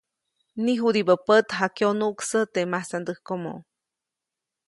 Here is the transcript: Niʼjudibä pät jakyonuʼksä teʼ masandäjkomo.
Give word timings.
Niʼjudibä 0.63 1.15
pät 1.25 1.47
jakyonuʼksä 1.59 2.39
teʼ 2.53 2.69
masandäjkomo. 2.71 3.53